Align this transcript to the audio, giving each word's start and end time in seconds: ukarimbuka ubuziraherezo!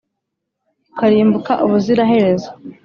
ukarimbuka 0.91 1.53
ubuziraherezo! 1.65 2.49